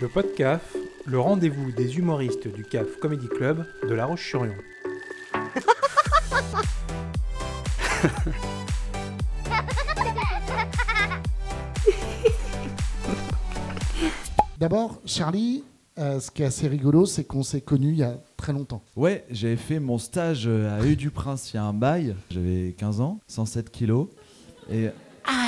[0.00, 0.64] Le podcast,
[1.04, 4.54] le rendez-vous des humoristes du CAF Comedy Club de La Roche-sur-Yon.
[14.58, 15.64] D'abord, Charlie,
[15.98, 18.82] euh, ce qui est assez rigolo, c'est qu'on s'est connus il y a très longtemps.
[18.96, 22.16] Ouais, j'avais fait mon stage euh, à Eux du Prince il y a un bail.
[22.30, 24.08] J'avais 15 ans, 107 kilos.
[24.72, 24.88] Et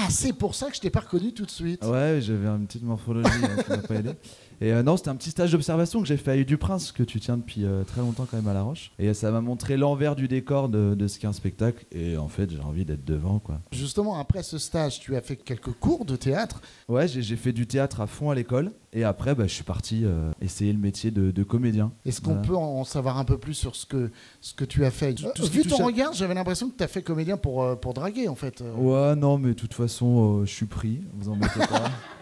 [0.04, 1.84] Ah, c'est pour ça que je t'ai pas reconnu tout de suite.
[1.84, 4.10] ouais, j'avais une petite morphologie hein, qui m'a pas aidé.
[4.62, 6.92] Et euh, non, c'était un petit stage d'observation que j'ai fait à Eux du Prince,
[6.92, 8.92] que tu tiens depuis euh, très longtemps quand même à La Roche.
[9.00, 11.84] Et ça m'a montré l'envers du décor de, de ce qu'est un spectacle.
[11.90, 13.58] Et en fait, j'ai envie d'être devant, quoi.
[13.72, 16.60] Justement, après ce stage, tu as fait quelques cours de théâtre.
[16.88, 18.70] Ouais, j'ai fait du théâtre à fond à l'école.
[18.92, 21.90] Et après, bah, je suis parti euh, essayer le métier de, de comédien.
[22.06, 22.46] Est-ce qu'on Voilà.
[22.46, 25.14] peut en savoir un peu plus sur ce que, ce que tu as fait?
[25.14, 28.28] Tout- tout Vu ton regard, j'avais l'impression que tu as fait comédien pour, pour draguer,
[28.28, 28.62] en fait.
[28.76, 31.90] Ouais, non, mais de toute façon, je suis pris, vous embêtez pas.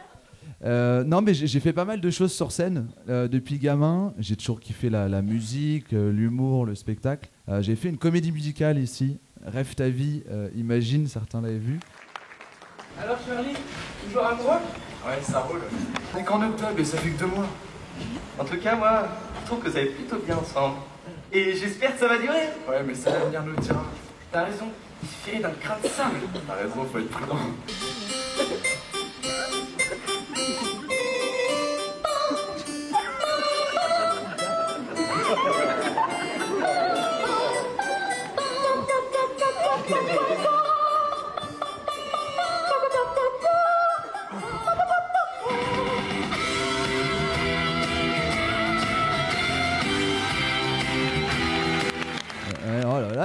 [0.63, 4.13] Euh, non, mais j'ai fait pas mal de choses sur scène euh, depuis gamin.
[4.19, 7.31] J'ai toujours kiffé la, la musique, euh, l'humour, le spectacle.
[7.49, 11.81] Euh, j'ai fait une comédie musicale ici, Rêve ta vie, euh, imagine, certains l'avaient vu.
[13.03, 13.57] Alors Charlie,
[14.07, 14.59] toujours amoureux?
[15.07, 15.61] Ouais, ça roule.
[16.15, 17.47] On est qu'en octobre et ça fait que deux mois.
[18.39, 19.09] En tout cas, moi,
[19.41, 20.77] je trouve que vous allez plutôt bien ensemble.
[21.33, 22.51] Et j'espère que ça va durer.
[22.69, 23.83] Ouais, mais ça l'avenir nous le dira.
[24.31, 24.67] T'as raison,
[25.03, 26.17] il suffit d'un de sable.
[26.47, 27.39] T'as raison, faut être prudent.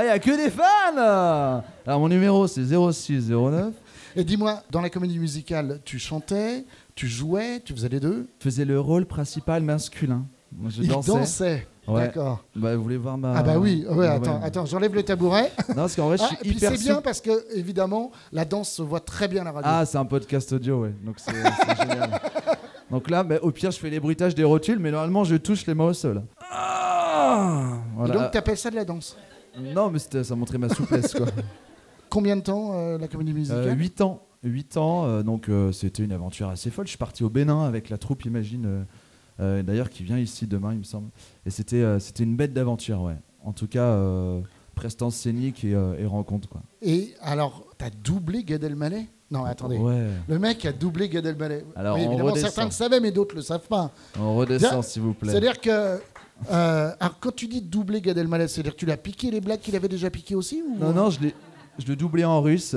[0.06, 3.73] Il a que des fans Alors mon numéro c'est 0609.
[4.17, 6.64] Et dis-moi, dans la comédie musicale, tu chantais,
[6.95, 8.28] tu jouais, tu faisais les deux?
[8.39, 10.25] Je faisais le rôle principal masculin.
[10.58, 11.12] Moi, je Il dansais.
[11.12, 11.67] dansait.
[11.86, 12.02] Ouais.
[12.02, 12.44] D'accord.
[12.56, 13.35] Bah, vous voulez voir ma.
[13.38, 15.52] Ah bah oui, ouais, attends, attends, j'enlève le tabouret.
[15.69, 18.12] Non, parce qu'en vrai, je Ah, suis et puis hyper c'est bien parce que, évidemment,
[18.31, 19.69] la danse se voit très bien à la radio.
[19.72, 20.94] Ah, c'est un podcast audio, ouais.
[21.03, 21.34] Donc c'est
[21.78, 22.09] génial.
[22.90, 25.66] Donc là, bah, au pire, je fais les bruitages des rotules, mais normalement, je touche
[25.68, 26.24] les mains au sol.
[26.50, 28.13] Ah Et Voilà.
[28.13, 29.16] donc, tu appelles ça de la danse?
[29.59, 31.27] Non, mais ça montrait ma souplesse, quoi.
[32.09, 34.21] Combien de temps, euh, la comédie musicale 8 ans.
[34.43, 36.85] 8 ans, euh, donc euh, c'était une aventure assez folle.
[36.85, 38.83] Je suis parti au Bénin avec la troupe Imagine, euh,
[39.39, 41.09] euh, d'ailleurs, qui vient ici demain, il me semble.
[41.45, 43.17] Et c'était euh, c'était une bête d'aventure, ouais.
[43.43, 44.41] En tout cas, euh,
[44.75, 46.61] prestance scénique et, euh, et rencontre, quoi.
[46.81, 49.07] Et alors, t'as doublé Gad Elmaleh?
[49.31, 49.77] Non, attendez.
[49.77, 50.07] Ouais.
[50.27, 51.66] Le mec a doublé Gad Elmaleh.
[51.75, 53.91] Alors, oui, évidemment, certains le savaient, mais d'autres le savent pas.
[54.19, 55.31] On redescend, s'il vous plaît.
[55.31, 55.99] C'est-à-dire que.
[56.51, 59.59] Euh, alors, quand tu dis doubler Gad Elmaleh, c'est-à-dire que tu l'as piqué les blagues
[59.59, 60.63] qu'il avait déjà piquées aussi.
[60.79, 61.19] Non, non, je
[61.88, 62.73] le doublais en russe.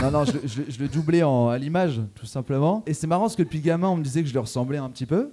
[0.00, 2.82] Non, non, je, le- doublais en, à l'image, tout simplement.
[2.86, 4.90] Et c'est marrant parce que depuis gamin, on me disait que je le ressemblais un
[4.90, 5.30] petit peu.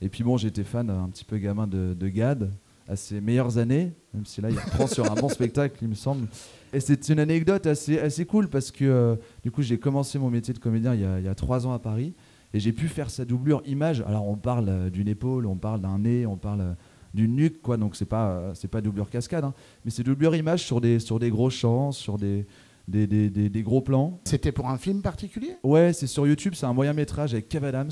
[0.00, 2.50] Et puis bon, j'étais fan euh, un petit peu gamin de, Gad
[2.86, 5.94] à ses meilleures années, même si là, il reprend sur un bon spectacle, il me
[5.94, 6.26] semble.
[6.72, 10.30] Et c'est une anecdote assez, assez cool parce que euh, du coup, j'ai commencé mon
[10.30, 12.14] métier de comédien il y a trois ans à Paris.
[12.54, 14.00] Et j'ai pu faire sa doublure image.
[14.06, 16.72] Alors, on parle euh, d'une épaule, on parle d'un nez, on parle euh,
[17.14, 17.76] d'une nuque, quoi.
[17.76, 19.44] Donc, c'est pas, euh, c'est pas doublure cascade.
[19.44, 19.54] hein.
[19.84, 22.46] Mais c'est doublure image sur des, sur des gros champs, sur des,
[22.86, 24.18] des, des, des- des gros plans.
[24.24, 25.56] C'était pour un film particulier?
[25.62, 27.90] Ouais, c'est sur YouTube, c'est un moyen métrage avec Kev Adams,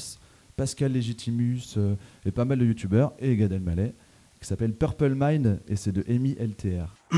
[0.57, 3.93] Pascal Legitimus euh, et pas mal de youtubeurs et Gad Elmaleh
[4.41, 6.95] qui s'appelle Purple Mind et c'est de Amy LTR.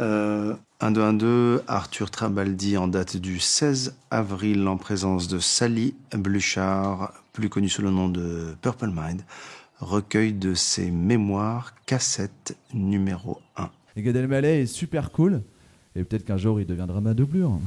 [0.00, 5.40] Euh, 1, 2, 1, 2, Arthur Trabaldi en date du 16 avril en présence de
[5.40, 9.22] Sally Bluchard, plus connue sous le nom de Purple Mind,
[9.80, 13.70] recueil de ses mémoires, cassette numéro 1.
[13.96, 15.42] Et Gad Elmaleh est super cool
[15.96, 17.58] et peut-être qu'un jour il deviendra ma doublure.